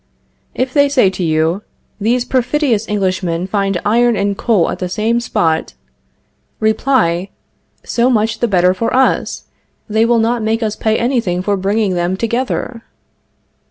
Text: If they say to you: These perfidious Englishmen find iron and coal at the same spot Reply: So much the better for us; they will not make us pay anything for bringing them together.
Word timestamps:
If 0.55 0.73
they 0.73 0.89
say 0.89 1.11
to 1.11 1.23
you: 1.23 1.61
These 1.99 2.25
perfidious 2.25 2.87
Englishmen 2.89 3.45
find 3.45 3.79
iron 3.85 4.15
and 4.15 4.35
coal 4.35 4.71
at 4.71 4.79
the 4.79 4.89
same 4.89 5.19
spot 5.19 5.75
Reply: 6.59 7.29
So 7.85 8.09
much 8.09 8.39
the 8.39 8.47
better 8.47 8.73
for 8.73 8.91
us; 8.95 9.43
they 9.87 10.05
will 10.05 10.17
not 10.17 10.41
make 10.41 10.63
us 10.63 10.75
pay 10.75 10.97
anything 10.97 11.43
for 11.43 11.55
bringing 11.55 11.93
them 11.93 12.17
together. 12.17 12.81